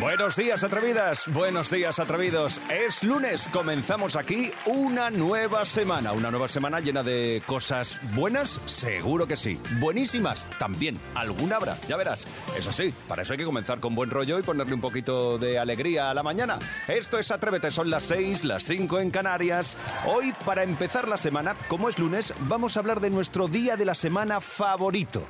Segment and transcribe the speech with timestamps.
[0.00, 1.26] Buenos días, atrevidas.
[1.26, 2.60] Buenos días, atrevidos.
[2.70, 3.48] Es lunes.
[3.52, 6.12] Comenzamos aquí una nueva semana.
[6.12, 9.60] Una nueva semana llena de cosas buenas, seguro que sí.
[9.80, 11.00] Buenísimas, también.
[11.16, 12.28] Alguna habrá, ya verás.
[12.56, 15.58] Eso sí, para eso hay que comenzar con buen rollo y ponerle un poquito de
[15.58, 16.60] alegría a la mañana.
[16.86, 19.76] Esto es Atrévete, son las 6, las 5 en Canarias.
[20.06, 23.84] Hoy, para empezar la semana, como es lunes, vamos a hablar de nuestro día de
[23.84, 25.24] la semana favorito.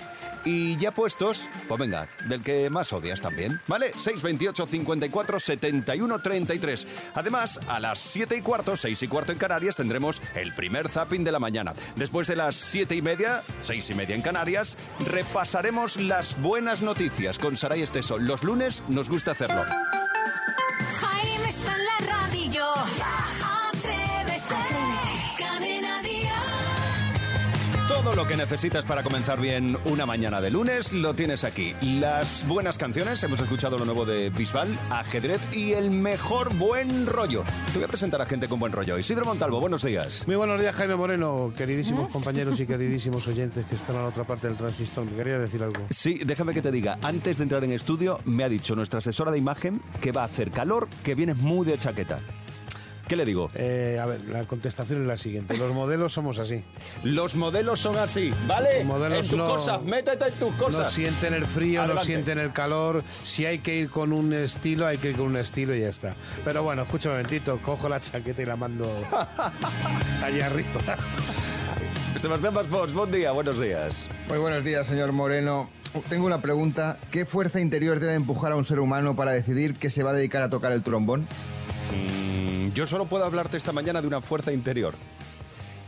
[0.50, 3.92] Y ya puestos, pues venga, del que más odias también, ¿vale?
[3.92, 6.86] 628 54 71 33.
[7.16, 11.22] Además, a las 7 y cuarto, 6 y cuarto en Canarias, tendremos el primer zapping
[11.22, 11.74] de la mañana.
[11.96, 17.38] Después de las 7 y media, 6 y media en Canarias, repasaremos las buenas noticias
[17.38, 18.16] con Saray Esteso.
[18.16, 19.66] Los lunes nos gusta hacerlo.
[20.98, 22.64] Jaime está en la radio.
[27.98, 31.74] Todo lo que necesitas para comenzar bien una mañana de lunes lo tienes aquí.
[31.80, 37.42] Las buenas canciones, hemos escuchado lo nuevo de Bisbal, ajedrez y el mejor buen rollo.
[37.72, 38.96] Te voy a presentar a gente con buen rollo.
[38.98, 40.28] Isidro Montalvo, buenos días.
[40.28, 44.22] Muy buenos días, Jaime Moreno, queridísimos compañeros y queridísimos oyentes que están a la otra
[44.22, 45.04] parte del transistor.
[45.04, 45.84] Me quería decir algo.
[45.90, 49.32] Sí, déjame que te diga, antes de entrar en estudio, me ha dicho nuestra asesora
[49.32, 52.20] de imagen que va a hacer calor, que vienes muy de chaqueta.
[53.08, 53.50] ¿Qué le digo?
[53.54, 55.56] Eh, a ver, la contestación es la siguiente.
[55.56, 56.62] Los modelos somos así.
[57.02, 58.68] Los modelos son así, ¿vale?
[58.80, 60.92] Los modelos en tus no- cosas, métete en tus No cosas.
[60.92, 62.00] sienten el frío, Adelante.
[62.02, 63.02] no sienten el calor.
[63.24, 65.88] Si hay que ir con un estilo, hay que ir con un estilo y ya
[65.88, 66.14] está.
[66.44, 68.86] Pero bueno, escucha un momentito, cojo la chaqueta y la mando
[70.22, 70.68] allá arriba.
[72.16, 74.08] Sebastián Paspons, buen día, buenos días.
[74.28, 75.70] Muy buenos días, señor Moreno.
[76.10, 76.98] Tengo una pregunta.
[77.10, 80.12] ¿Qué fuerza interior debe empujar a un ser humano para decidir que se va a
[80.12, 81.22] dedicar a tocar el trombón?
[81.92, 82.27] Mm,
[82.78, 84.94] yo solo puedo hablarte esta mañana de una fuerza interior.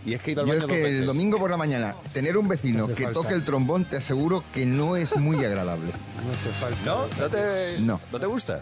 [0.05, 1.01] Y es que he ido al Yo baño es dos que veces.
[1.03, 3.13] el domingo por la mañana tener un vecino que falta.
[3.13, 5.93] toque el trombón te aseguro que no es muy agradable.
[6.27, 6.85] No hace falta.
[6.85, 7.07] ¿No?
[7.17, 8.01] ¿No te, No.
[8.11, 8.61] ¿No te gusta?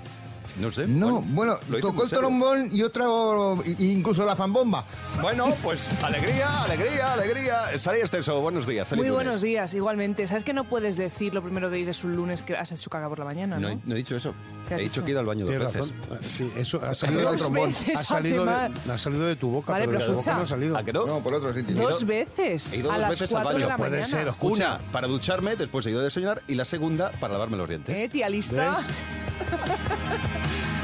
[0.61, 0.87] No sé.
[0.89, 4.85] No, bueno, lo hice tocó el trombón y otro, incluso la zambomba.
[5.21, 7.79] Bueno, pues alegría, alegría, alegría.
[7.79, 8.89] Sari Esteso, buenos días.
[8.89, 9.25] Feliz Muy lunes.
[9.27, 10.27] buenos días, igualmente.
[10.27, 13.09] ¿Sabes que no puedes decir lo primero que dices un lunes que has hecho caca
[13.09, 13.75] por la mañana, No, no?
[13.75, 14.35] he- no he dicho eso.
[14.69, 15.05] ¿Qué He dicho dicho?
[15.05, 15.75] que he ido al baño dos veces.
[15.75, 15.95] razón.
[16.21, 17.71] Sí, eso ha salido Dos del trombón.
[17.73, 18.75] veces Ha salido, de, mal.
[18.93, 20.55] ha salido de tu boca, Vale, pero de pero tu boca no ha escucha.
[20.57, 20.77] salido.
[20.77, 21.07] ¿A que no?
[21.07, 21.75] No, por otro sitio.
[21.77, 22.73] Dos veces.
[22.73, 23.69] He ido dos las veces al 4 de baño.
[23.69, 24.09] la Puede mañana.
[24.09, 24.75] ser, escucha.
[24.81, 27.97] Una para ducharme, después he ido a desayunar y la segunda para lavarme los dientes.
[27.99, 28.79] ¿Eh, tía lista?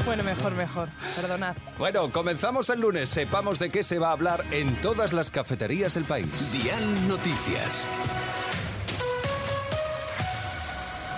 [0.05, 0.89] Bueno, mejor, mejor.
[1.15, 1.55] Perdonad.
[1.77, 3.09] Bueno, comenzamos el lunes.
[3.09, 6.51] Sepamos de qué se va a hablar en todas las cafeterías del país.
[6.51, 7.87] Dial Noticias.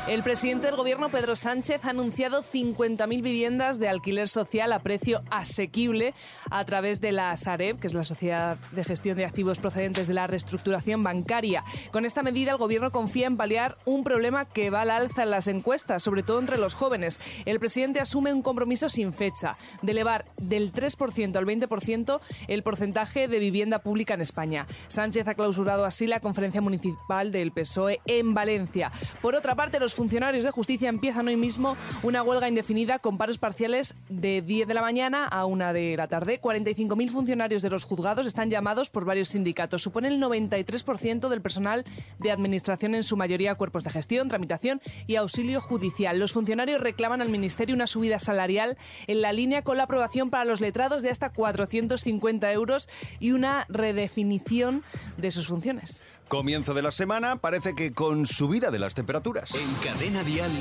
[0.07, 5.21] El presidente del gobierno, Pedro Sánchez, ha anunciado 50.000 viviendas de alquiler social a precio
[5.29, 6.13] asequible
[6.49, 10.13] a través de la Sareb, que es la Sociedad de Gestión de Activos Procedentes de
[10.13, 11.65] la Reestructuración Bancaria.
[11.91, 15.29] Con esta medida, el gobierno confía en paliar un problema que va al alza en
[15.29, 17.19] las encuestas, sobre todo entre los jóvenes.
[17.43, 23.27] El presidente asume un compromiso sin fecha de elevar del 3% al 20% el porcentaje
[23.27, 24.67] de vivienda pública en España.
[24.87, 28.89] Sánchez ha clausurado así la conferencia municipal del PSOE en Valencia.
[29.21, 33.39] Por otra parte, los funcionarios de justicia empiezan hoy mismo una huelga indefinida con paros
[33.39, 36.39] parciales de 10 de la mañana a 1 de la tarde.
[36.39, 39.81] 45.000 funcionarios de los juzgados están llamados por varios sindicatos.
[39.81, 41.83] Supone el 93% del personal
[42.19, 46.19] de administración, en su mayoría cuerpos de gestión, tramitación y auxilio judicial.
[46.19, 48.77] Los funcionarios reclaman al Ministerio una subida salarial
[49.07, 52.87] en la línea con la aprobación para los letrados de hasta 450 euros
[53.19, 54.83] y una redefinición
[55.17, 56.03] de sus funciones.
[56.27, 59.55] Comienzo de la semana, parece que con subida de las temperaturas.
[59.55, 60.51] En Cadena Dial,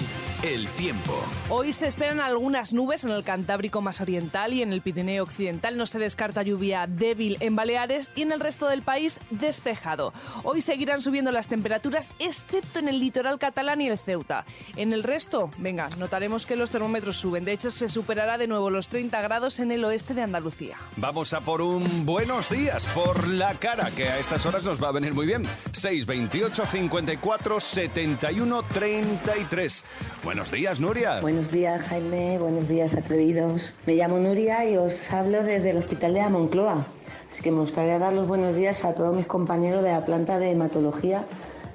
[0.45, 1.13] el tiempo.
[1.51, 5.77] Hoy se esperan algunas nubes en el Cantábrico más oriental y en el Pirineo occidental.
[5.77, 10.13] No se descarta lluvia débil en Baleares y en el resto del país despejado.
[10.45, 14.45] Hoy seguirán subiendo las temperaturas, excepto en el litoral catalán y el Ceuta.
[14.77, 17.45] En el resto, venga, notaremos que los termómetros suben.
[17.45, 20.77] De hecho, se superará de nuevo los 30 grados en el oeste de Andalucía.
[20.97, 24.91] Vamos a por un buenos días por la cara, que a estas horas nos va
[24.91, 25.45] a venir muy bien.
[25.73, 29.85] 628 54 71 33.
[30.25, 31.21] Buenos días, Nuria.
[31.21, 32.39] Buenos días, Jaime.
[32.39, 33.75] Buenos días, atrevidos.
[33.87, 36.87] Me llamo Nuria y os hablo desde el Hospital de la.
[37.29, 40.39] Así que me gustaría dar los buenos días a todos mis compañeros de la planta
[40.39, 41.27] de hematología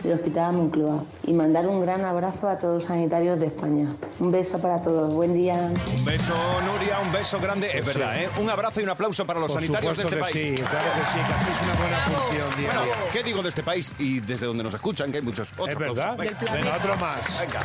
[0.03, 3.87] del Hospital de Moncloa y mandar un gran abrazo a todos los sanitarios de España.
[4.19, 5.13] Un beso para todos.
[5.13, 5.53] Buen día.
[5.55, 6.33] Un beso,
[6.65, 7.69] Nuria, un beso grande.
[7.73, 8.29] Es verdad, ¿eh?
[8.39, 10.49] Un abrazo y un aplauso para los Por sanitarios de este supuesto país.
[10.49, 12.95] que sí, claro que sí, que hacéis una buena función Bueno, diaria.
[13.11, 15.11] ¿qué digo de este país y desde donde nos escuchan?
[15.11, 15.69] Que hay muchos otros.
[15.69, 16.17] es verdad.
[16.17, 17.39] Venga, otro más.
[17.39, 17.61] Venga.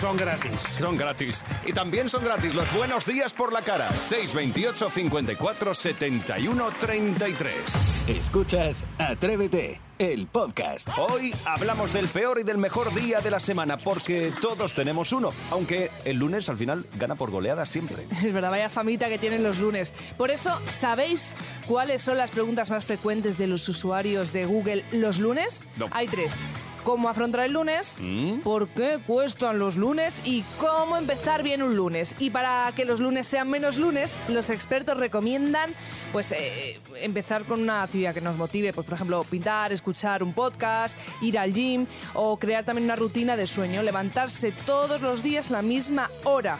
[0.00, 0.60] Son gratis.
[0.78, 1.44] Son gratis.
[1.66, 3.90] Y también son gratis los buenos días por la cara.
[3.92, 8.04] 628 54 71 33.
[8.08, 10.88] Escuchas Atrévete el podcast.
[10.98, 15.32] Hoy hablamos del peor y del mejor día de la semana, porque todos tenemos uno,
[15.50, 18.06] aunque el lunes al final gana por goleada siempre.
[18.24, 19.94] Es verdad, vaya famita que tienen los lunes.
[20.16, 21.34] Por eso, ¿sabéis
[21.66, 25.64] cuáles son las preguntas más frecuentes de los usuarios de Google los lunes?
[25.76, 25.88] No.
[25.92, 26.38] Hay tres.
[26.84, 27.96] ¿Cómo afrontar el lunes?
[27.98, 28.40] ¿Mm?
[28.40, 30.20] ¿Por qué cuestan los lunes?
[30.26, 32.14] ¿Y cómo empezar bien un lunes?
[32.18, 35.70] Y para que los lunes sean menos lunes, los expertos recomiendan
[36.12, 40.34] pues eh, empezar con una actividad que nos motive, pues por ejemplo, pintar, escuchar un
[40.34, 45.50] podcast, ir al gym o crear también una rutina de sueño, levantarse todos los días
[45.50, 46.58] la misma hora.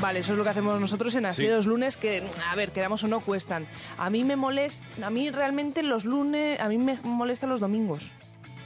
[0.00, 1.48] Vale, eso es lo que hacemos nosotros en Así Sí.
[1.48, 3.66] los lunes que, a ver, queramos o no, cuestan.
[3.98, 8.12] A mí me molesta, a mí realmente los lunes, a mí me molestan los domingos.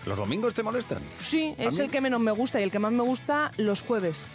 [0.06, 0.99] ¿Los domingos te molestan?
[1.22, 4.28] Sí, es el que menos me gusta y el que más me gusta los jueves.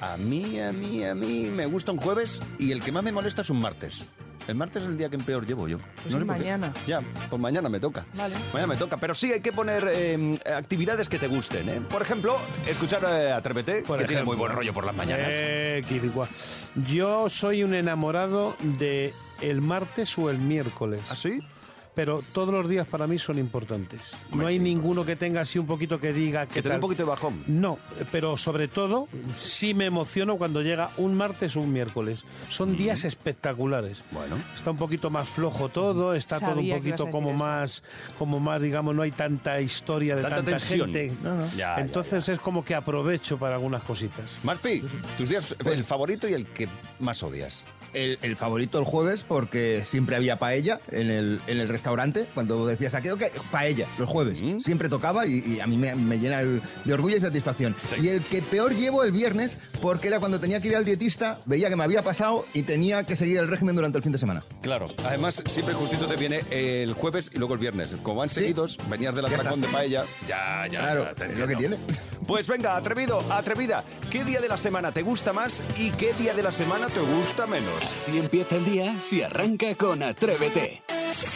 [0.00, 3.12] A mí, a mí, a mí me gusta un jueves y el que más me
[3.12, 4.06] molesta es un martes.
[4.48, 5.78] El martes es el día que peor llevo yo.
[6.02, 6.72] Pues sé mañana.
[6.86, 7.00] Ya,
[7.30, 8.04] pues mañana me toca.
[8.14, 8.34] Vale.
[8.52, 8.96] Mañana me toca.
[8.96, 11.68] Pero sí hay que poner eh, actividades que te gusten.
[11.68, 11.80] ¿eh?
[11.88, 12.36] Por ejemplo,
[12.66, 15.28] escuchar eh, Atrévete, Por que tiene muy buen rollo por las mañanas.
[15.30, 15.84] Eh.
[16.88, 21.02] Yo soy un enamorado de el martes o el miércoles.
[21.08, 21.40] ¿Ah, sí?
[21.94, 24.12] Pero todos los días para mí son importantes.
[24.32, 26.80] No hay ninguno que tenga así un poquito que diga Que que te dé un
[26.80, 27.44] poquito de bajón.
[27.46, 27.78] No,
[28.10, 32.24] pero sobre todo sí me emociono cuando llega un martes o un miércoles.
[32.48, 34.04] Son días espectaculares.
[34.10, 34.36] Bueno.
[34.54, 37.38] Está un poquito más flojo todo, está todo un poquito como eso.
[37.44, 37.82] más,
[38.18, 40.92] como más, digamos, no hay tanta historia de Tanta tanta, tensión.
[40.92, 41.12] gente.
[41.22, 44.36] Ya, ya, Entonces es como que aprovecho para algunas cositas.
[44.44, 44.82] Marspi,
[45.18, 46.68] tus días, Pues el favorito y el que
[47.00, 47.66] más odias.
[47.92, 51.81] El, el favorito el jueves porque siempre había paella en el, en el restaurante.
[52.34, 54.42] Cuando decías aquí, ok, paella, los jueves.
[54.42, 54.60] Mm.
[54.60, 57.74] Siempre tocaba y, y a mí me, me llena el- de orgullo y satisfacción.
[57.88, 57.96] Sí.
[58.02, 61.40] Y el que peor llevo el viernes porque era cuando tenía que ir al dietista,
[61.46, 64.18] veía que me había pasado y tenía que seguir el régimen durante el fin de
[64.18, 64.42] semana.
[64.62, 64.86] Claro.
[65.04, 67.96] Además, siempre justito te viene el jueves y luego el viernes.
[68.02, 68.36] Como van Sí.
[68.40, 70.04] seguidos, venías del atracón de paella.
[70.28, 70.80] Ya, ya.
[70.80, 71.76] Claro, ya, te es lo que tiene.
[72.26, 73.82] Pues venga, atrevido, atrevida.
[74.10, 77.00] ¿Qué día de la semana te gusta más y qué día de la semana te
[77.00, 77.92] gusta menos?
[77.92, 80.82] Así empieza el día si arranca con Atrévete.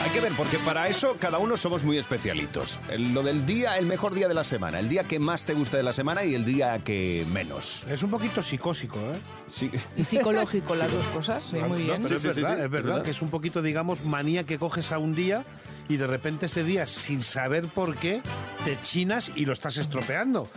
[0.02, 2.78] Hay que ver, porque para eso cada uno somos muy especialitos.
[2.88, 5.54] El- lo del día, el mejor día de la semana, el día que más te
[5.54, 7.82] gusta de la semana y el día que menos.
[7.90, 9.16] Es un poquito psicósico, ¿eh?
[9.48, 9.70] Sí.
[9.96, 12.02] Y psicológico las dos cosas, sí, muy No, bien.
[12.02, 13.02] pero Sí, es verdad, sí, es verdad, verdad.
[13.02, 15.44] que es un poquito, digamos, manía que coges a un día
[15.88, 18.22] y de repente ese día, sin saber por qué,
[18.64, 20.48] te chinas y lo estás estropeando.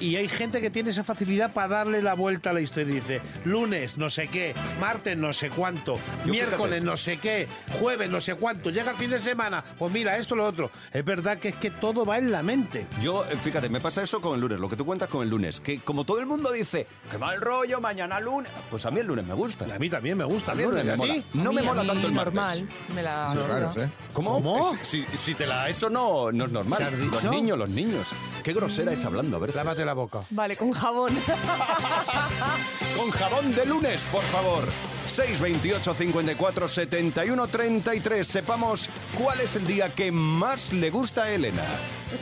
[0.00, 2.94] Y hay gente que tiene esa facilidad para darle la vuelta a la historia y
[2.96, 6.80] dice, lunes no sé qué, martes no sé cuánto, Yo miércoles fíjate.
[6.80, 7.46] no sé qué,
[7.78, 10.70] jueves no sé cuánto, llega el fin de semana, pues mira, esto, lo otro.
[10.92, 12.86] Es verdad que es que todo va en la mente.
[13.00, 15.30] Yo, eh, fíjate, me pasa eso con el lunes, lo que tú cuentas con el
[15.30, 18.98] lunes, que como todo el mundo dice, qué mal rollo, mañana lunes, pues a mí
[19.00, 19.66] el lunes me gusta.
[19.68, 20.50] Y a mí también me gusta.
[20.52, 21.14] A mí el lunes ¿y me mola.
[21.34, 22.34] No A me mí- mola tanto el martes.
[22.34, 23.88] normal, me la raros, ¿eh?
[24.12, 24.32] ¿Cómo?
[24.32, 24.75] ¿Cómo?
[24.82, 26.78] Si, si- te la eso no, no es normal.
[26.78, 26.92] ¿Qué has
[27.22, 28.08] Los niños, los niños.
[28.42, 29.54] Qué grosera es hablando, a ver.
[29.54, 30.20] Lávate la boca.
[30.30, 31.12] Vale, con jabón.
[32.96, 34.64] Con jabón de lunes, por favor.
[35.06, 38.26] 628 54 71 33.
[38.26, 38.88] Sepamos
[39.18, 41.62] cuál es el día que más le gusta a Elena.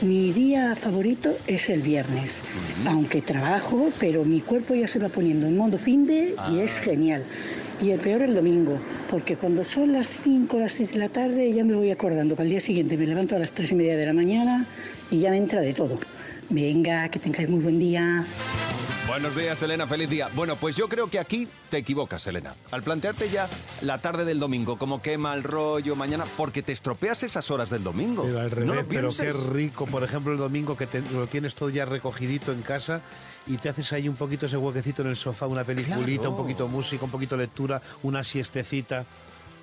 [0.01, 2.41] Mi día favorito es el viernes,
[2.87, 6.79] aunque trabajo, pero mi cuerpo ya se va poniendo en modo fin de y es
[6.79, 7.25] genial.
[7.81, 8.79] Y el peor el domingo,
[9.09, 12.35] porque cuando son las 5 o las 6 de la tarde ya me voy acordando
[12.35, 14.65] que al día siguiente me levanto a las 3 y media de la mañana
[15.11, 15.99] y ya me entra de todo.
[16.49, 18.25] Venga, que tengáis muy buen día.
[19.07, 20.29] Buenos días, Elena, feliz día.
[20.33, 22.55] Bueno, pues yo creo que aquí te equivocas, Elena.
[22.71, 23.47] Al plantearte ya
[23.81, 27.83] la tarde del domingo, como qué mal rollo mañana, porque te estropeas esas horas del
[27.83, 28.23] domingo.
[28.23, 29.43] Pero al revés, no lo pero qué pienses.
[29.47, 29.85] rico.
[29.85, 33.01] Por ejemplo, el domingo que te- lo tienes todo ya recogidito en casa
[33.47, 36.31] y te haces ahí un poquito ese huequecito en el sofá, una peliculita, Claro.
[36.31, 39.05] un poquito música, un poquito lectura, una siestecita,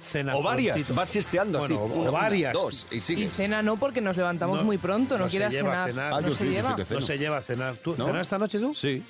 [0.04, 0.36] cena.
[0.36, 1.84] O varias, vas siesteando Bueno, así.
[1.92, 2.52] o- una, varias.
[2.52, 5.88] dos, y cena no, porque nos levantamos No, muy pronto, no, quieras cenar.
[5.88, 6.12] cenar.
[6.14, 6.76] Ah, no se sí, lleva.
[6.90, 7.76] No se a cenar.
[7.76, 8.06] ¿Tú ¿No?
[8.06, 8.74] cenaste anoche tú?
[8.74, 9.02] Sí.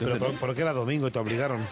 [0.00, 1.64] Pero por- porque era domingo y te obligaron.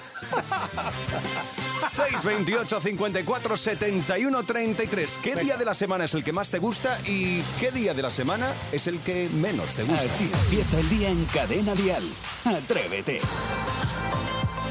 [1.89, 5.19] 628 54 71 33.
[5.23, 8.03] ¿Qué día de la semana es el que más te gusta y qué día de
[8.03, 10.07] la semana es el que menos te gusta?
[10.07, 12.05] Así empieza el día en Cadena Dial.
[12.45, 13.21] Atrévete.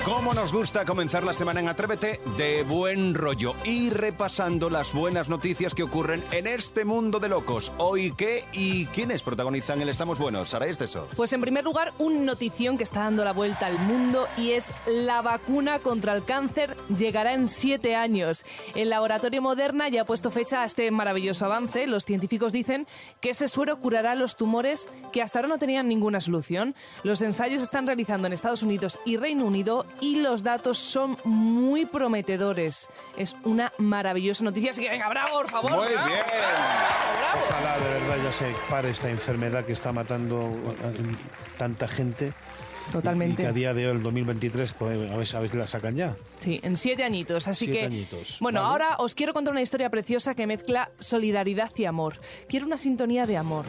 [0.08, 2.22] ¿Cómo nos gusta comenzar la semana en Atrévete?
[2.38, 7.74] De buen rollo y repasando las buenas noticias que ocurren en este mundo de locos.
[7.78, 10.48] Hoy qué y quiénes protagonizan el Estamos Buenos.
[10.48, 11.10] Sara Esteso.
[11.18, 14.72] Pues en primer lugar, un notición que está dando la vuelta al mundo y es
[14.86, 18.46] la vacuna contra el cáncer llegará en siete años.
[18.76, 21.86] El laboratorio Moderna ya ha puesto fecha a este maravilloso avance.
[21.86, 22.88] Los científicos dicen
[23.20, 26.76] que ese suero curará los tumores que hasta ahora no tenían ninguna solución.
[27.04, 31.18] Los ensayos se están realizando en Estados Unidos y Reino Unido y los datos son
[31.24, 32.88] muy prometedores.
[33.18, 35.72] Es una maravillosa noticia, así que venga, bravo, por favor.
[35.72, 36.20] Muy bravo, bien.
[36.28, 37.46] bravo, bravo.
[37.50, 40.52] Ojalá de verdad ya se pare esta enfermedad que está matando
[40.84, 42.34] a tanta gente.
[42.92, 43.42] Totalmente.
[43.42, 45.96] Y que a día de hoy, el 2023, pues, a ver, ver si la sacan
[45.98, 46.16] ya.
[46.40, 47.46] Sí, en siete añitos.
[47.50, 47.86] Así Siete que.
[47.86, 48.72] añitos, Bueno, vale.
[48.72, 52.20] ahora os quiero contar una historia preciosa que mezcla solidaridad y amor.
[52.48, 53.66] Quiero una sintonía de amor.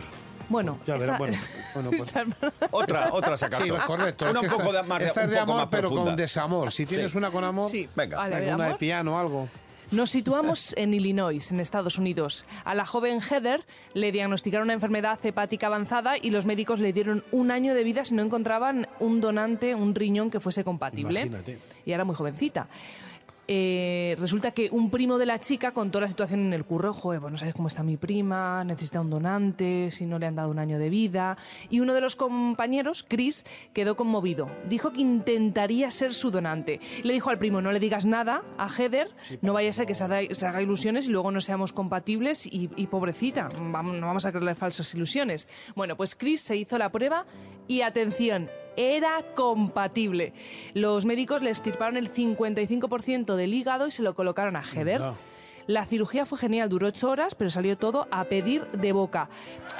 [0.48, 1.36] Bueno, Ya esta- verás, bueno,
[1.74, 3.36] bueno, pues- Otra, otra.
[3.36, 3.46] Sí,
[3.86, 4.24] correcto.
[4.30, 5.68] Una es un que poco esta- de, más, esta un es de poco amor, más
[5.70, 6.04] pero profunda.
[6.04, 6.72] con desamor.
[6.72, 9.48] Si tienes una con amor, Sí, Venga, vale, una de piano o algo.
[9.90, 12.44] Nos situamos en Illinois, en Estados Unidos.
[12.64, 13.64] A la joven Heather
[13.94, 18.04] le diagnosticaron una enfermedad hepática avanzada y los médicos le dieron un año de vida
[18.04, 21.20] si no encontraban un donante, un riñón que fuese compatible.
[21.20, 21.58] Imagínate.
[21.86, 22.68] Y era muy jovencita.
[23.50, 26.92] Eh, resulta que un primo de la chica contó la situación en el curro.
[26.92, 30.36] Joder, pues no sabes cómo está mi prima, necesita un donante, si no le han
[30.36, 31.38] dado un año de vida.
[31.70, 34.50] Y uno de los compañeros, Chris, quedó conmovido.
[34.68, 36.78] Dijo que intentaría ser su donante.
[37.02, 39.08] Le dijo al primo, no le digas nada a Heather,
[39.40, 42.46] no vaya a ser que se haga, se haga ilusiones y luego no seamos compatibles
[42.46, 45.48] y, y pobrecita, vamos- no vamos a creerle falsas ilusiones.
[45.74, 47.24] Bueno, pues Chris se hizo la prueba
[47.66, 50.32] y atención, era compatible.
[50.72, 55.02] Los médicos le extirparon el 55% del hígado y se lo colocaron a Heather.
[55.66, 59.28] La cirugía fue genial, duró ocho horas, pero salió todo a pedir de boca.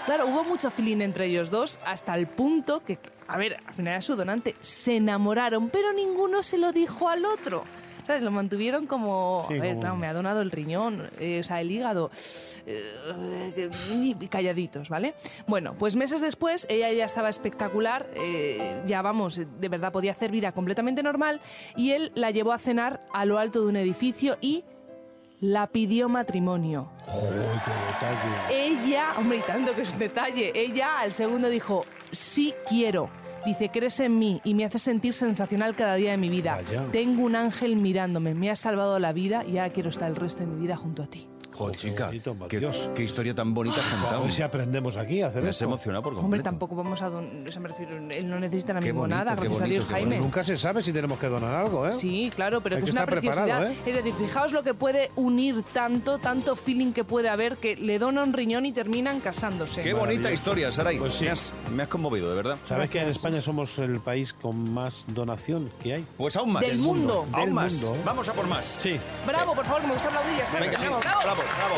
[0.04, 3.92] Claro, hubo mucho feeling entre ellos dos, hasta el punto que, a ver, al final
[3.94, 7.64] era su donante, se enamoraron, pero ninguno se lo dijo al otro.
[8.08, 8.22] ¿Sabes?
[8.22, 11.42] Lo mantuvieron como, Sí, a ver, como- claro, me ha donado el riñón, eh, o
[11.42, 12.10] sea, el hígado,
[12.64, 15.14] eh, y calladitos, ¿vale?
[15.46, 20.30] Bueno, pues meses después ella ya estaba espectacular, eh, ya vamos, de verdad podía hacer
[20.30, 21.42] vida completamente normal
[21.76, 24.64] y él la llevó a cenar a lo alto de un edificio y
[25.40, 26.90] la pidió matrimonio.
[27.06, 28.66] ¡Joder, qué detalle!
[28.88, 33.10] Ella, hombre, y tanto que es un detalle, ella al segundo dijo, sí quiero.
[33.44, 36.56] Dice, crees en mí y me haces sentir sensacional cada día de mi vida.
[36.56, 36.84] Vaya.
[36.92, 40.40] Tengo un ángel mirándome, me has salvado la vida y ahora quiero estar el resto
[40.40, 41.28] de mi vida junto a ti.
[41.58, 42.90] Joder, chica, bonito, qué, Dios.
[42.94, 46.02] qué historia tan bonita has A ver si aprendemos aquí a hacer Me has emocionado
[46.04, 46.24] por completo.
[46.24, 47.10] Hombre, tampoco vamos a...
[47.10, 47.44] Don...
[47.46, 49.90] o sea, me refiero, él no necesita mismo bonito, nada, qué gracias a bonito, Dios,
[49.90, 50.18] Jaime.
[50.18, 51.94] Nunca se sabe si tenemos que donar algo, ¿eh?
[51.94, 53.70] Sí, claro, pero Hay que que es una preciosidad.
[53.70, 53.76] ¿eh?
[53.84, 57.98] Es decir, fijaos lo que puede unir tanto, tanto feeling que puede haber que le
[57.98, 59.80] dona un riñón y terminan casándose.
[59.80, 60.98] Qué bonita historia, Saray.
[60.98, 61.24] Pues sí.
[61.24, 62.58] me, has, me has conmovido, de verdad.
[62.64, 66.06] ¿Sabes que en España somos el país con más donación que hay?
[66.16, 66.62] Pues aún más.
[66.62, 67.26] Del mundo.
[67.32, 67.82] Aún Del más.
[67.82, 67.96] mundo.
[68.04, 68.78] Vamos a por más.
[68.80, 68.96] Sí.
[69.26, 70.46] Bravo, por favor, que me gusta aplaudir.
[70.46, 70.60] sé.
[70.60, 70.84] Venga, sí.
[70.84, 71.74] bravo, bravo, bravo,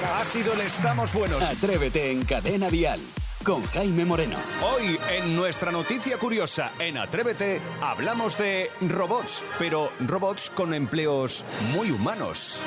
[0.00, 0.14] bravo.
[0.20, 1.42] Ha sido el Estamos Buenos.
[1.42, 3.00] Atrévete en Cadena Dial
[3.46, 4.38] con Jaime Moreno.
[4.60, 11.92] Hoy, en nuestra noticia curiosa, en Atrévete, hablamos de robots, pero robots con empleos muy
[11.92, 12.62] humanos.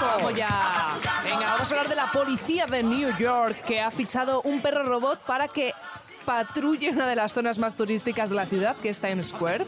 [0.00, 0.96] Vamos ya.
[1.22, 4.84] Venga, vamos a hablar de la policía de New York que ha fichado un perro
[4.84, 5.74] robot para que
[6.28, 9.64] patrulle una de las zonas más turísticas de la ciudad, que es Times Square.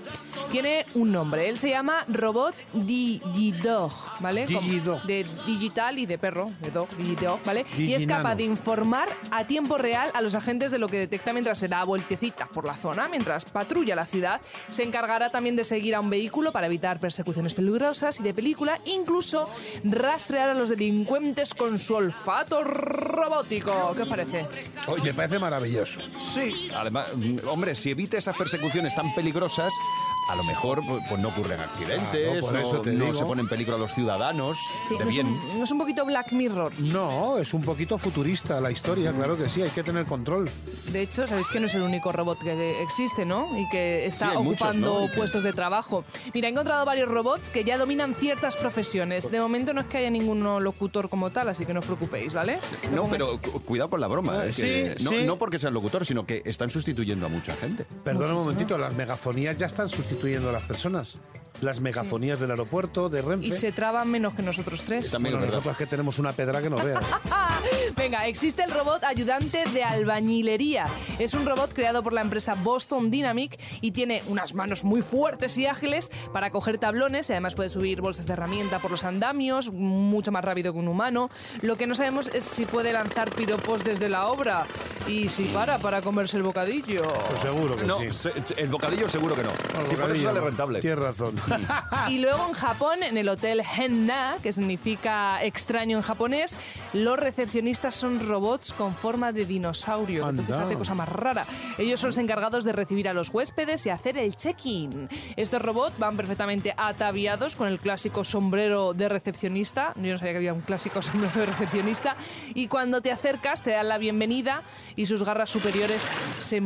[0.52, 1.48] Tiene un nombre.
[1.48, 4.46] Él se llama Robot Digidog, ¿vale?
[4.46, 5.02] Digidog.
[5.04, 7.64] De digital y de perro, de dog, Digidog, ¿vale?
[7.78, 11.32] Y es capaz de informar a tiempo real a los agentes de lo que detecta
[11.32, 14.42] mientras se da vueltecitas por la zona, mientras patrulla la ciudad.
[14.70, 18.78] Se encargará también de seguir a un vehículo para evitar persecuciones peligrosas y de película,
[18.84, 19.48] incluso
[19.84, 23.94] rastrear a los delincuentes con su olfato robótico.
[23.96, 24.46] ¿Qué os parece?
[24.88, 26.00] Oye, me parece maravilloso.
[26.18, 29.72] Sí, además, mm, hombre, si evita esas persecuciones tan peligrosas,
[30.32, 33.14] a lo mejor pues, pues no ocurren accidentes, Claro, por no, eso te no digo.
[33.16, 34.58] se pone en peligro a los ciudadanos,
[34.88, 36.72] Sí, de no, es un, no es un poquito Black Mirror.
[36.80, 40.48] No, es un poquito futurista la historia, claro que sí, hay que tener control.
[40.92, 43.48] De hecho, sabéis que no es el único robot que existe, ¿no?
[43.58, 46.04] Y que está Sí, hay muchos, ocupando puestos de trabajo.
[46.34, 49.30] Mira, he encontrado varios robots que ya dominan ciertas profesiones.
[49.30, 52.32] De momento no es que haya ninguno locutor como tal, así que no os preocupéis,
[52.32, 52.58] ¿vale?
[52.94, 54.40] No, pero cu- cuidado con la broma.
[54.40, 54.52] Ah, eh, que
[54.98, 55.24] sí, no, sí.
[55.24, 57.84] no porque sean locutores, sino que están sustituyendo a mucha gente.
[58.04, 60.19] Perdona un momentito, las megafonías ya están sustituyendo
[60.50, 61.16] a las personas.
[61.60, 63.48] Las megafonías del aeropuerto, de Renfe.
[63.48, 65.10] Y se traban menos que nosotros tres.
[65.10, 67.04] También Bueno, nosotros que tenemos una pedra que no veas.
[67.96, 70.86] Venga, existe el robot ayudante de albañilería.
[71.18, 75.58] Es un robot creado por la empresa Boston Dynamic y tiene unas manos muy fuertes
[75.58, 79.70] y ágiles para coger tablones y además puede subir bolsas de herramienta por los andamios,
[79.72, 81.30] mucho más rápido que un humano.
[81.62, 84.64] Lo que no sabemos es si puede lanzar piropos desde la obra
[85.06, 87.02] y si para para comerse el bocadillo.
[87.28, 88.10] Pues seguro que No, sí.
[88.12, 89.50] se- el bocadillo seguro que no.
[89.50, 90.80] El Sí, por eso sale rentable.
[90.80, 91.34] Tienes razón.
[92.08, 96.56] Y luego en Japón, en el hotel Henna, que significa extraño en japonés,
[96.92, 100.26] los recepcionistas son robots con forma de dinosaurio.
[100.26, 100.42] Anda.
[100.42, 101.46] Entonces, fíjate cosa más rara.
[101.78, 105.08] Ellos son los encargados de recibir a los huéspedes y hacer el check-in.
[105.36, 109.92] Estos robots van perfectamente ataviados con el clásico sombrero de recepcionista.
[109.96, 112.16] Yo no sabía que había un clásico sombrero de recepcionista.
[112.54, 114.62] Y cuando te acercas, te dan la bienvenida
[114.96, 116.62] y sus garras superiores se,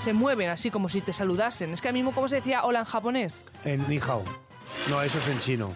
[0.00, 1.72] se mueven así como si te saludasen.
[1.72, 3.44] Es que ahora mismo, ¿cómo se decía hola en japonés?
[3.64, 4.24] En Ni hao.
[4.88, 5.74] No, eso es en chino.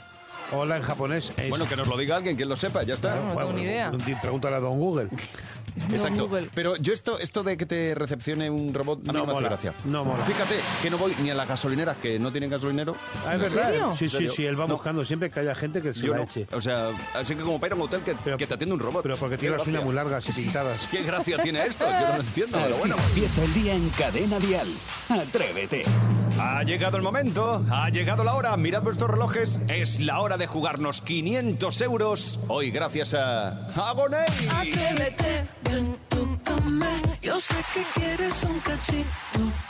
[0.53, 1.33] Hola en japonés.
[1.37, 3.17] Es, Bueno, que nos lo diga alguien, que lo sepa, ya está.
[3.17, 3.91] no tengo ni idea.
[4.23, 5.09] Pregúntale a Don Google.
[5.93, 6.29] Exacto.
[6.55, 9.33] Pero yo esto, esto de que te recepcione un robot a mí No me hace
[9.35, 9.75] mola, gracia.
[9.85, 10.25] no mola.
[10.25, 12.97] Fíjate que no voy ni a las gasolineras que no tienen gasolinero.
[13.25, 13.69] Ah, ¿es ¿En verdad?
[13.71, 13.95] serio?
[13.95, 14.47] Sí, ¿En sí, sí.
[14.47, 14.75] Él va No.
[14.75, 16.25] buscando siempre que haya gente que se Yo la no.
[16.25, 16.49] eche.
[16.53, 18.81] O sea, así que como para ir a un hotel que, que te atiende un
[18.81, 19.03] robot.
[19.05, 20.81] Pero porque tiene las uñas muy largas y pintadas.
[20.91, 21.85] ¿Qué gracia tiene esto?
[21.85, 22.97] Yo no lo entiendo, pero Así bueno.
[23.09, 24.69] empieza el día en Cadena Dial.
[25.11, 25.83] Atrévete.
[26.41, 28.57] Ha llegado el momento, ha llegado la hora.
[28.57, 32.39] Mirad vuestros relojes, es la hora de jugarnos 500 euros.
[32.49, 34.19] Hoy gracias a Agoney.
[34.51, 35.47] Atrévete.
[35.65, 37.03] Ven, tócame.
[37.21, 39.68] Yo sé que quieres un cachito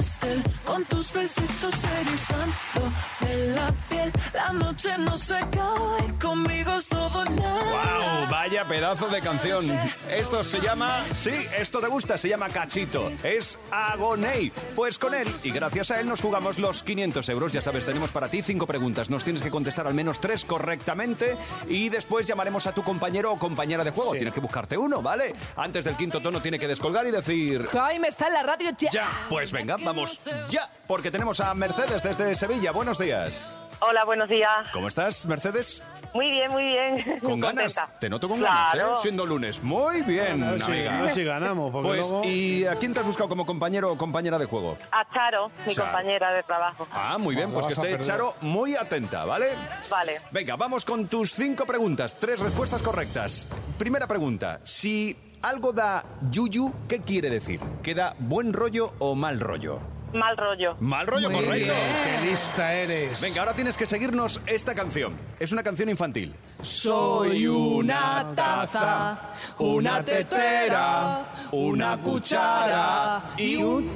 [0.00, 2.90] pastel con tus besitos erizando
[3.20, 4.10] de la piel.
[4.32, 8.20] La noche no se acaba y conmigo es todo nada.
[8.20, 8.30] ¡Wow!
[8.30, 9.66] Vaya pedazo de canción.
[10.10, 13.12] Esto se llama, sí, esto te gusta, se llama Cachito.
[13.22, 14.50] Es Agoney.
[14.74, 17.52] Pues con él y gracias a él nos jugamos los 500 euros.
[17.52, 19.10] Ya sabes, tenemos para ti cinco preguntas.
[19.10, 21.36] Nos tienes que contestar al menos tres correctamente
[21.68, 24.12] y después llamaremos a tu compañero o compañera de juego.
[24.12, 25.34] Tienes que buscarte uno, ¿vale?
[25.56, 27.68] Antes del quinto tono tiene que descolgar y decir...
[27.70, 28.90] Jaime está en la radio ya.
[28.90, 32.70] Ya, pues venga, vamos ya, porque tenemos a Mercedes desde Sevilla.
[32.72, 33.52] Buenos días.
[33.80, 34.66] Hola, buenos días.
[34.72, 35.82] ¿Cómo estás, Mercedes?
[36.14, 37.18] Muy bien, muy bien.
[37.22, 37.74] Con ganas.
[37.74, 37.98] Contenta.
[37.98, 38.78] Te noto con Claro.
[38.78, 39.00] ganas, ¿eh?
[39.02, 39.62] Siendo lunes.
[39.62, 40.98] Muy bien, A ver si, amiga.
[40.98, 41.70] a ver si ganamos.
[41.72, 42.24] Porque Pues, luego...
[42.26, 44.76] ¿y a quién te has buscado como compañero o compañera de juego?
[44.92, 45.86] A Charo, mi Charo.
[45.88, 46.86] compañera de trabajo.
[46.92, 47.98] Ah, muy bien, No, pues que esté.
[48.04, 49.50] Charo muy atenta, ¿vale?
[49.88, 50.20] Vale.
[50.30, 53.46] Venga, vamos con tus cinco preguntas, tres respuestas correctas.
[53.78, 57.60] Primera pregunta, si algo da yuyu, ¿qué quiere decir?
[57.82, 59.80] ¿Que da buen rollo o mal rollo?
[60.12, 60.74] Mal rollo.
[60.80, 61.72] Mal rollo, Muy correcto.
[61.72, 62.20] bien.
[62.24, 63.20] ¡Qué lista eres!
[63.22, 65.14] Venga, ahora tienes que seguirnos esta canción.
[65.38, 66.34] Es una canción infantil.
[66.60, 69.18] Soy una taza,
[69.58, 73.88] una tetera, una cuchara y un...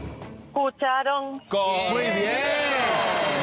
[0.52, 1.40] Cucharón.
[1.48, 2.44] Con- Muy bien.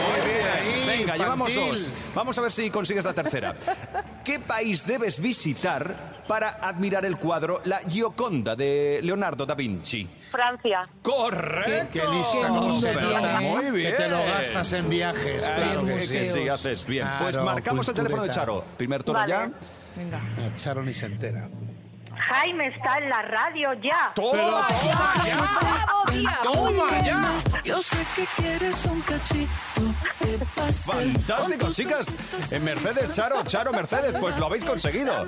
[0.07, 0.80] Muy bien ahí.
[1.11, 1.93] Venga, llevamos dos.
[2.15, 3.55] Vamos a ver si consigues la tercera.
[4.23, 10.07] ¿Qué país debes visitar para admirar el cuadro La Gioconda de Leonardo da Vinci?
[10.31, 10.87] Francia.
[11.01, 11.89] ¡Correcto!
[11.91, 12.47] ¡Qué lista!
[12.81, 13.39] Qué ¿eh?
[13.41, 13.91] Muy bien.
[13.91, 15.45] Que te lo gastas en viajes.
[15.45, 16.25] Claro que sí.
[16.25, 17.07] sí, haces bien.
[17.19, 18.51] pues Claro, marcamos el teléfono de cultureta.
[18.53, 18.63] Charo.
[18.77, 19.29] Primer tono Vale.
[19.29, 19.51] ya.
[19.95, 20.55] Venga.
[20.55, 21.49] Charo ni se entera.
[22.31, 24.13] Jaime está en la radio ya.
[24.15, 24.65] ¡Toma!
[25.59, 26.39] ¡Bravo, tía!
[26.41, 27.43] ¡Toma ya!
[27.65, 29.49] Yo sé que quieres un cachito
[30.21, 31.13] de pastel.
[31.13, 32.07] ¡Fantástico, chicas!
[32.51, 35.27] En Mercedes, Charo, Charo, Mercedes, pues lo habéis conseguido.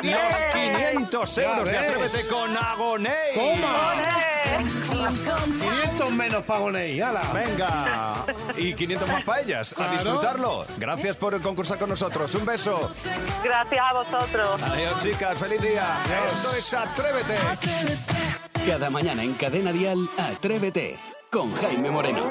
[0.00, 0.16] Bien.
[0.16, 1.78] Los 500 euros de.
[1.78, 3.34] Atrévete con Agoney.
[3.34, 3.92] ¡Toma!
[4.92, 7.22] 500 menos Pagoney, ¡hala!
[7.32, 8.24] Venga.
[8.56, 9.74] Y 500 más para ellas.
[9.78, 10.64] A disfrutarlo.
[10.78, 12.34] Gracias por concursar con nosotros.
[12.34, 12.90] Un beso.
[13.42, 14.62] Gracias a vosotros.
[14.62, 15.38] Adiós, chicas.
[15.38, 15.81] Feliz día.
[16.28, 17.36] Esto es Atrévete.
[18.66, 20.98] Cada mañana en Cadena Dial, Atrévete.
[21.30, 22.30] Con Jaime Moreno.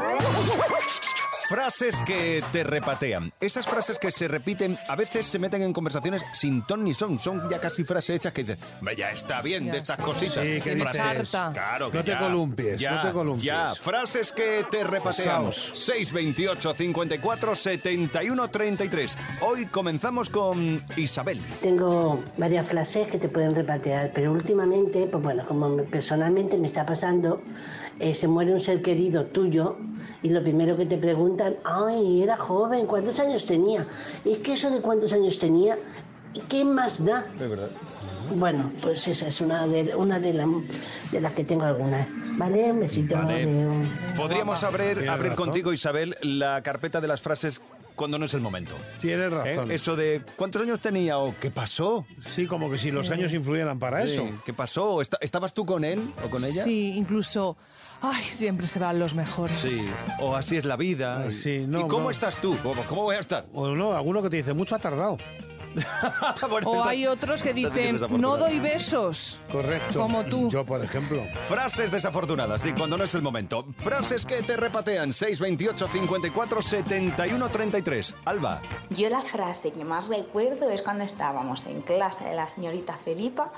[1.56, 3.34] Frases que te repatean.
[3.42, 7.20] Esas frases que se repiten, a veces se meten en conversaciones sin ton ni son.
[7.20, 10.46] Son ya casi frases hechas que dices, "Hombre, ya está bien Ya de estas cositas.
[10.46, 11.52] Sí, que harta.
[11.52, 13.44] Claro que No te ya, columpies, ya, no te columpies.
[13.44, 15.12] Ya, frases que te repatean.
[15.48, 15.72] Pesaos.
[15.74, 19.18] 628 54 71 33.
[19.42, 21.38] Hoy comenzamos con Isabel.
[21.62, 26.68] Tengo varias frases que te pueden repatear, pero últimamente, pues bueno, como me- personalmente me
[26.68, 27.42] está pasando,
[28.02, 29.78] eh, se muere un ser querido tuyo
[30.24, 33.86] y lo primero que te preguntan, ay, era joven, ¿cuántos años tenía?
[34.26, 35.78] Es que eso de cuántos años tenía,
[36.50, 37.26] ¿qué más da?
[37.40, 37.70] Es verdad.
[38.36, 40.48] Bueno, pues esa es una de, una de, la-
[41.12, 42.08] de las que tengo algunas.
[42.38, 42.72] ¿Vale?
[42.72, 43.16] Un besito.
[43.18, 43.44] Vale.
[43.44, 43.72] adeu.
[44.16, 47.60] Podríamos abrir, abrir contigo, Isabel, la carpeta de las frases
[47.96, 48.74] cuando no es el momento.
[49.02, 49.36] Tienes ¿Eh?
[49.36, 49.70] razón.
[49.72, 52.06] Eso de cuántos años tenía o qué pasó.
[52.22, 54.30] Sí, como que si los años influyeran para Sí, eso.
[54.46, 55.02] ¿Qué pasó?
[55.02, 56.64] ¿Esta- ¿Estabas tú con él o con ella?
[56.64, 57.58] Sí, incluso...
[58.02, 59.58] Ay, siempre se van los mejores.
[59.58, 59.92] Sí.
[60.20, 61.26] O así es la vida.
[61.30, 62.10] Y- sí, no, ¿Y cómo no.
[62.12, 62.58] estás tú?
[62.64, 63.46] ¿Cómo, cómo voy a estar?
[63.54, 65.18] O no, alguno que te dice, mucho ha tardado.
[66.50, 69.40] Bueno, O hay otros que dicen, no doy besos.
[69.52, 70.02] Correcto.
[70.02, 70.50] Como tú.
[70.50, 71.24] Yo, por ejemplo.
[71.48, 73.66] Frases desafortunadas, sí, cuando no es el momento.
[73.78, 75.14] Frases que te repatean.
[75.14, 78.16] 628 54 71 33.
[78.26, 78.62] Alba.
[78.90, 83.54] Yo la frase que más recuerdo es cuando estábamos en clase de la señorita Felipa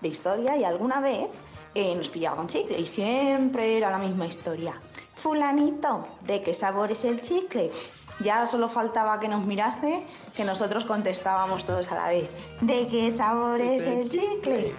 [0.00, 1.26] de historia y alguna vez
[1.74, 4.74] eh, nos pillaba con chicle y siempre era la misma historia.
[5.22, 7.72] Fulanito, ¿de qué sabor es el chicle?
[8.20, 10.04] Ya solo faltaba que nos mirase,
[10.36, 12.30] que nosotros contestábamos todos a la vez.
[12.60, 14.74] ¿De qué sabor es el chicle?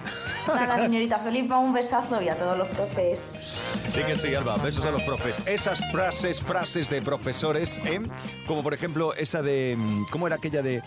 [0.47, 3.21] Nada, señorita Felipa, un besazo y a todos los profes.
[3.93, 4.55] Sí que sí, Alba.
[4.57, 5.45] Besos a los profes.
[5.47, 8.01] Esas frases, frases de profesores, ¿eh?
[8.47, 9.75] Como por ejemplo esa de...
[9.77, 10.81] mm, ¿Cómo era aquella de...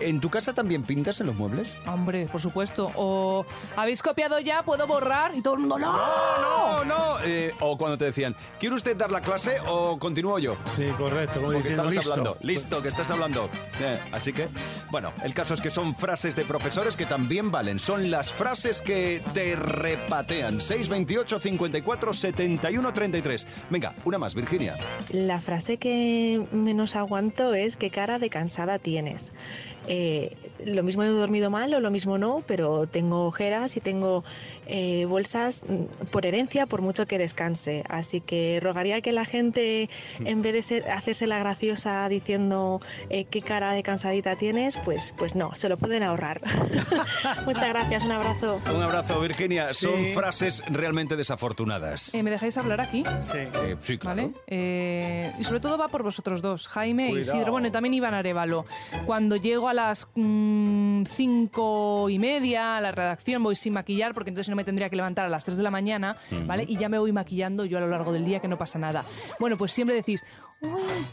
[0.00, 1.76] ¿En tu casa también pintas en los muebles?
[1.86, 2.90] Hombre, por supuesto.
[2.94, 3.44] O
[3.76, 5.92] habéis copiado ya, puedo borrar y todo el mundo no.
[5.92, 6.04] No,
[6.40, 7.16] no, no.
[7.24, 10.56] Eh, o cuando te decían, ¿quiere usted dar la clase o continúo yo?
[10.76, 11.40] Sí, correcto.
[11.40, 12.12] Como Porque diciendo, estamos listo.
[12.12, 12.36] hablando.
[12.42, 13.50] Listo, que estás hablando.
[13.80, 14.48] Eh, así que,
[14.90, 17.78] bueno, el caso es que son frases de profesores que también valen.
[17.78, 20.60] Son las frases que te repatean.
[20.60, 23.46] 628 54 71 33.
[23.70, 24.76] Venga, una más, Virginia.
[25.10, 29.32] La frase que menos aguanto es qué cara de cansada tienes.
[29.90, 34.22] Eh, lo mismo he dormido mal o lo mismo no, pero tengo ojeras y tengo
[34.66, 37.84] eh, bolsas mm, por herencia por mucho que descanse.
[37.88, 39.88] Así que rogaría que la gente,
[40.24, 45.14] en vez de ser- hacerse la graciosa diciendo eh, qué cara de cansadita tienes, pues,
[45.16, 46.40] pues no, se lo pueden ahorrar.
[47.46, 48.60] Muchas gracias, un abrazo.
[48.74, 49.72] Un abrazo, Virginia.
[49.72, 49.86] Sí.
[49.86, 52.14] Son frases realmente desafortunadas.
[52.14, 53.04] Eh, ¿Me dejáis hablar aquí?
[53.20, 53.38] Sí.
[53.38, 54.16] Eh, sí, claro.
[54.22, 54.34] ¿Vale?
[54.46, 57.36] Eh, y sobre todo va por vosotros dos, Jaime Cuidado.
[57.36, 57.52] Isidro.
[57.52, 58.66] Bueno, y también Iván Arevalo.
[59.06, 64.30] Cuando llego a las mm, cinco y media a la redacción, voy sin maquillar, porque
[64.30, 66.16] entonces no me tendría que levantar a las 3 de la mañana.
[66.46, 66.64] ¿vale?
[66.66, 69.04] Y ya me voy maquillando yo a lo largo del día, que no pasa nada.
[69.38, 70.24] Bueno, pues siempre decís,
[70.60, 71.06] uy,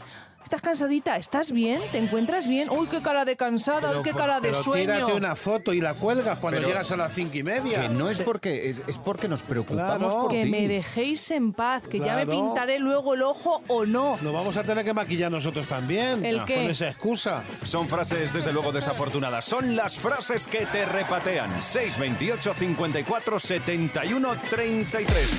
[0.46, 1.16] ¿estás cansadita?
[1.16, 1.80] ¿Estás bien?
[1.90, 2.70] ¿Te encuentras bien?
[2.70, 4.94] Uy, qué cara de cansada, uy, qué cara de pero sueño.
[4.94, 7.82] tírate una foto y la cuelgas cuando Pero- llegas a las cinco y media.
[7.82, 10.22] Que no es porque, es, es porque nos preocupamos Claro.
[10.22, 10.50] por que ti.
[10.50, 14.18] me dejéis en paz, que ya me pintaré luego el ojo o no.
[14.22, 16.24] Nos vamos a tener que maquillar nosotros también.
[16.24, 16.62] ¿El qué?
[16.62, 17.42] Con esa excusa.
[17.64, 19.44] Son frases desde luego desafortunadas.
[19.44, 21.60] Son las frases que te repatean.
[21.60, 25.36] 628 54 71 33.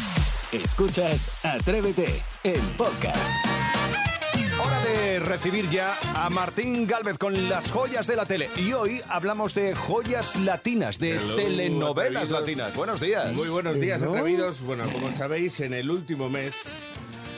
[0.52, 2.08] Escuchas Atrévete,
[2.44, 3.57] el podcast.
[4.64, 8.50] Hora de recibir ya a Martín Galvez con las joyas de la tele.
[8.58, 12.42] Y hoy hablamos de joyas latinas, de Hello, telenovelas atrevidos.
[12.42, 12.76] latinas.
[12.76, 13.34] Buenos días.
[13.34, 14.12] Muy buenos días, Hello.
[14.12, 14.62] atrevidos.
[14.62, 16.88] Bueno, como sabéis, en el último mes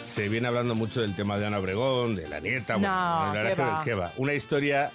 [0.04, 2.78] se viene hablando mucho del tema de Ana Obregón, de la nieta.
[2.78, 3.82] No, bueno, ¿qué va?
[3.84, 4.14] ¿qué va?
[4.18, 4.92] Una historia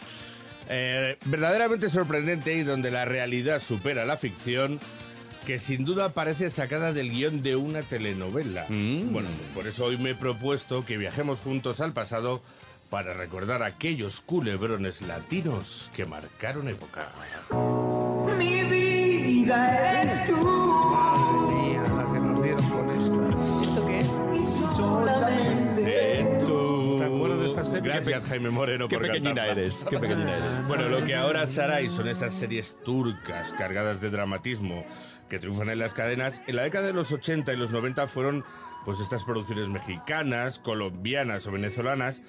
[0.69, 4.81] eh, verdaderamente sorprendente y donde la realidad supera la ficción,
[5.45, 8.67] que sin duda parece sacada del guion de una telenovela.
[8.69, 9.13] Mm.
[9.13, 12.43] Bueno, pues por eso hoy me he propuesto que viajemos juntos al pasado
[12.91, 17.11] para recordar aquellos culebrones latinos que marcaron época.
[18.39, 20.37] Mi vida eres tú.
[20.37, 23.63] Madre mía, la que nos dieron con esta.
[23.63, 24.23] ¿Esto qué es?
[25.77, 26.99] De tú.
[26.99, 27.91] ¿Te acuerdas de esta serie?
[27.93, 29.63] Gracias, Jaime Moreno, Qué por pequeñina cantarla.
[29.63, 30.69] eres, qué pequeñina eres.
[30.69, 34.85] Bueno, lo que ahora Sarai son esas series turcas cargadas de dramatismo
[35.35, 38.45] que triunfan en las cadenas, en la década de los 80 y los 90 fueron
[38.85, 42.23] pues estas producciones mexicanas, colombianas o venezolanas,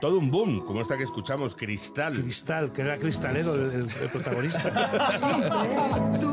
[0.00, 2.14] todo un boom, como esta que escuchamos, Cristal.
[2.20, 4.70] Cristal, que era cristalero el, el- el protagonista.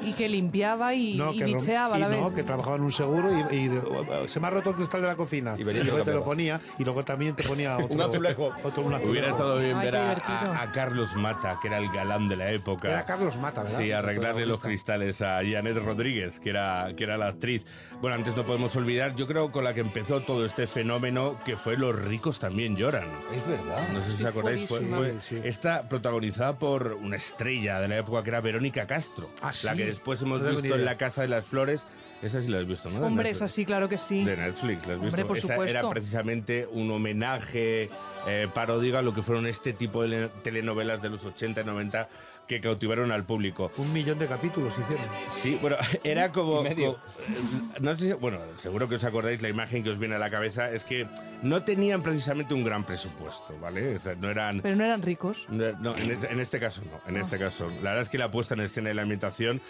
[0.00, 2.18] Y que limpiaba y, No, y que rom- bicheaba a la vez.
[2.18, 5.02] no, que trabajaba en un seguro y, y, uh, se me ha roto el cristal
[5.02, 5.54] de la cocina.
[5.58, 8.50] Y, venía luego lo te lo ponía y luego también te ponía otro, Un azulejo.
[8.64, 9.10] Otro, un azulejo.
[9.10, 10.38] Hubiera estado bien Ay, ver a, divertido.
[10.38, 12.88] a- a Carlos Mata, que era el galán de la época.
[12.88, 13.78] Era Carlos Mata, ¿verdad?
[13.78, 17.66] Sí, arreglarle los cristales a Janet Rodríguez, que era, que era la actriz.
[18.00, 21.56] Bueno, antes no podemos olvidar, yo creo con la que empezó todo este fenómeno, que
[21.58, 23.07] fue Los ricos también lloran.
[23.34, 23.88] Es verdad.
[23.92, 25.40] No sé si Sí, os acordáis, fue, fue Sí, sí.
[25.44, 29.66] esta protagonizada por una estrella de la época que era Verónica Castro, Ah, sí.
[29.66, 30.84] la que después hemos No visto en.
[30.84, 31.86] La Casa de las Flores.
[32.20, 32.96] Esa sí la has visto, ¿no?
[32.96, 33.36] Hombre, Netflix.
[33.36, 34.24] es así, claro que sí.
[34.24, 35.06] De Netflix, ¿la has visto?
[35.06, 35.78] Hombre, por Esa supuesto.
[35.78, 37.88] era precisamente un homenaje,
[38.26, 41.64] eh, parodia a lo que fueron este tipo de le- telenovelas de los 80 y
[41.64, 42.08] 90
[42.48, 43.70] que cautivaron al público.
[43.76, 45.06] Un millón de capítulos hicieron.
[45.28, 46.62] Sí, bueno, era como...
[46.62, 46.94] Medio.
[46.94, 50.30] co- no sé bueno, seguro que os acordáis, la imagen que os viene a la
[50.30, 51.06] cabeza es que
[51.42, 53.94] no tenían precisamente un gran presupuesto, ¿vale?
[53.94, 54.60] O sea, no eran...
[54.62, 55.46] Pero no eran ricos.
[55.50, 57.68] No, no, en, este, en este caso no, en este caso.
[57.68, 59.60] La verdad es que la puesta en escena y la ambientación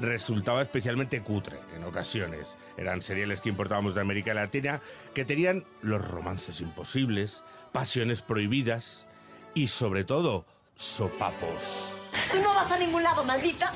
[0.00, 2.56] resultaba especialmente cutre en ocasiones.
[2.76, 4.80] Eran seriales que importábamos de América Latina
[5.12, 9.08] que tenían los romances imposibles, pasiones prohibidas
[9.54, 10.46] y sobre todo
[10.76, 11.97] sopapos.
[12.30, 13.70] Tú no vas a ningún lado, maldita.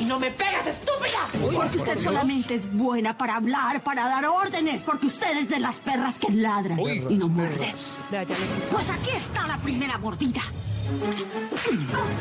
[0.00, 1.18] Y no me pegas, estúpida.
[1.54, 5.76] Porque usted solamente es buena para hablar, para dar órdenes, porque usted es de las
[5.76, 7.04] perras que ladran Uy.
[7.10, 7.74] y no muerde.
[8.10, 8.70] Ya, ya lo he escuchado.
[8.70, 10.40] Pues aquí está la primera mordida.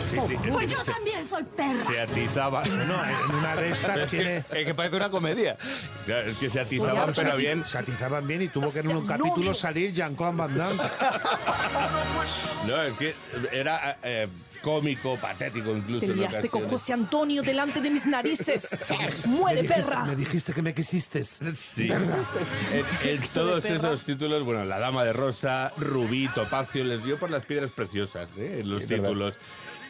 [0.09, 1.83] Sí, sí, es Pues yo se, también soy perra.
[1.85, 2.63] se atizaba.
[2.65, 4.43] No, en una de estas Es tiene...
[4.49, 5.57] que, es que parece una comedia.
[6.05, 7.65] Claro, es que se atizaban, pero bien.
[7.65, 10.83] Se atizaban bien y tuvo que en un capítulo salir Jean-Claude Van Damme.
[12.67, 13.13] No, es que
[13.51, 13.97] era.
[14.03, 14.27] eh,
[14.61, 16.05] cómico, patético incluso.
[16.07, 16.69] Te liaste con.
[16.69, 18.67] José Antonio delante de mis narices.
[19.27, 20.05] ¡Muere, me dijiste, perra!
[20.05, 21.23] Me dijiste que me quisiste.
[21.23, 21.87] Sí.
[21.87, 22.17] Perra.
[23.03, 27.29] En, en todos esos títulos, bueno, La Dama de Rosa, Rubí, Topacio, les dio por
[27.29, 28.61] las piedras preciosas ¿eh?
[28.61, 29.03] en los verdad.
[29.03, 29.35] títulos.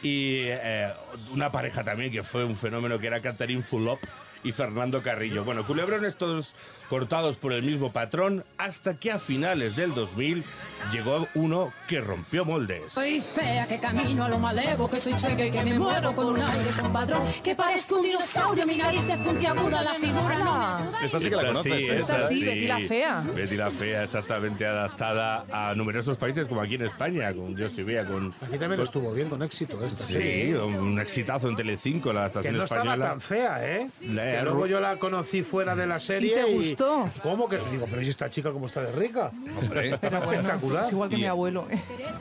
[0.02, 0.92] Y eh,
[1.32, 4.00] una pareja también que fue un fenómeno que era Catherine Fulop
[4.44, 5.44] y Fernando Carrillo.
[5.44, 6.54] Bueno, culebrones todos
[6.88, 10.44] cortados por el mismo patrón hasta que a finales del 2000
[10.92, 12.92] llegó uno que rompió moldes.
[12.92, 16.26] Soy fea que camino a lo malevo, que soy chueca y que me muero con
[16.26, 20.98] un aire compadrón, que parezco un dinosaurio, mi nariz es puntiaguda, la figura no.
[21.02, 21.96] Esta sí que la conoces, ¿eh?
[21.96, 23.24] Esta sí, Betty la Fea.
[23.34, 27.84] Betty la Fea, exactamente adaptada a numerosos países, como aquí en España, con Yo soy
[27.84, 28.34] Bea, con...
[28.42, 30.02] Aquí también estuvo bien con éxito esto.
[30.02, 33.08] Sí, un exitazo en Telecinco, la Que adaptación no estaba española.
[33.08, 33.86] tan fea, ¿eh?
[34.02, 36.34] La- que luego yo la conocí fuera de la serie.
[36.34, 37.08] te gustó?
[37.22, 37.58] ¿Cómo que?
[37.70, 39.30] Digo, pero ¿y esta chica cómo está de rica?
[39.58, 39.90] Hombre.
[39.90, 40.84] Espectacular.
[40.86, 41.66] Es igual que Y- mi abuelo.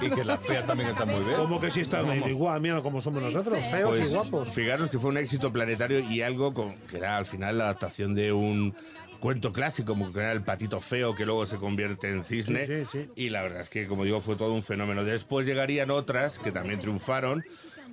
[0.01, 1.35] Y que las feas también están muy bien.
[1.37, 2.61] ¿Cómo que sí está igual?
[2.61, 4.49] Mira cómo somos nosotros, feos Pues, y guapos.
[4.51, 8.15] Fijaros que fue un éxito planetario y algo con, que era al final la adaptación
[8.15, 8.75] de un
[9.19, 12.65] cuento clásico, como que era el patito feo que luego se convierte en cisne.
[12.65, 13.09] Sí, sí, sí.
[13.15, 15.03] Y la verdad es que, como digo, fue todo un fenómeno.
[15.03, 17.43] Después llegarían otras que también triunfaron,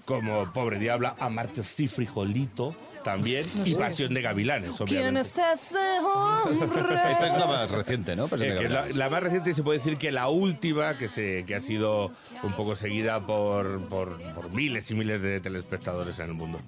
[0.05, 5.21] como Pobre Diabla, Amarte sí, Frijolito, también, y Pasión de Gavilanes, ¿Quién obviamente.
[5.21, 7.13] es ese hombre?
[7.13, 8.25] Esta es la más reciente, ¿no?
[8.27, 11.45] Eh, de es la, la más reciente se puede decir que la última que se
[11.47, 12.11] que ha sido
[12.43, 16.61] un poco seguida por, por, por miles y miles de telespectadores en el mundo.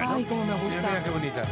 [0.00, 1.04] Ay, cómo me Mira, mira gusta.
[1.04, 1.42] qué bonita.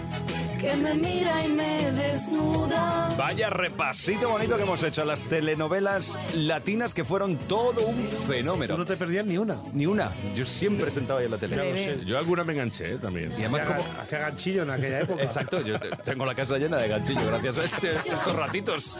[0.59, 3.15] Que me mira y me desnuda.
[3.17, 8.17] Vaya repasito bonito que hemos hecho a las telenovelas latinas que fueron todo un Tú
[8.33, 8.77] fenómeno.
[8.77, 9.57] no te perdías ni una.
[9.73, 10.13] Ni una.
[10.35, 11.57] Yo siempre sentaba ahí en la tele.
[11.57, 12.05] Ya lo sé.
[12.05, 13.31] Yo alguna me enganché eh, también.
[13.33, 14.01] Y además Hacía, como...
[14.01, 15.23] hacía ganchillo en aquella época.
[15.23, 18.99] Exacto, yo tengo la casa llena de ganchillo gracias a este- estos ratitos.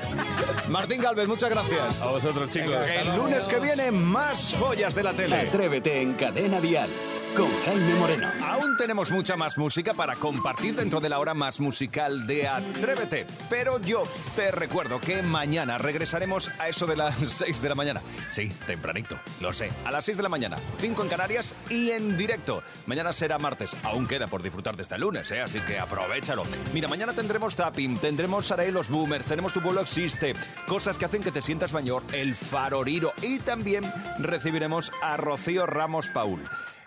[0.69, 2.03] Martín Galvez, muchas gracias.
[2.03, 2.75] A vosotros, chicos.
[2.89, 5.37] El lunes que viene, más joyas de la tele.
[5.37, 6.89] Atrévete en Cadena Dial
[7.37, 8.29] con Jaime Moreno.
[8.47, 13.27] Aún tenemos mucha más música para compartir dentro de la hora más musical de Atrévete.
[13.51, 18.03] Pero yo te recuerdo que mañana regresaremos a eso de las 6 de la mañana.
[18.31, 19.71] Sí, tempranito, lo sé.
[19.85, 22.63] A las 6 de la mañana, 5 en Canarias y en directo.
[22.87, 23.77] Mañana será martes.
[23.83, 25.43] Aún queda por disfrutar de este lunes, ¿eh?
[25.43, 26.45] así que aprovechalo.
[26.73, 30.35] Mira, mañana tendremos tapping, tendremos Saraí los Boomers, tenemos Tu vuelo existe.
[30.67, 33.13] Cosas que hacen que te sientas mayor, el faroriro.
[33.23, 33.85] Y también
[34.19, 36.43] recibiremos a Rocío Ramos Paul.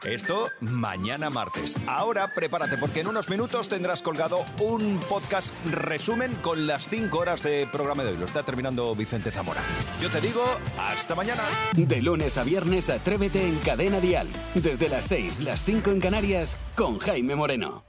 [0.05, 1.75] Esto mañana martes.
[1.85, 7.43] Ahora prepárate porque en unos minutos tendrás colgado un podcast resumen con las 5 horas
[7.43, 8.17] de programa de hoy.
[8.17, 9.61] Lo está terminando Vicente Zamora.
[10.01, 10.43] Yo te digo,
[10.77, 11.43] hasta mañana.
[11.73, 14.27] De lunes a viernes, Atrévete en Cadena Dial.
[14.53, 17.88] Desde las 6, las 5 en Canarias, con Jaime Moreno.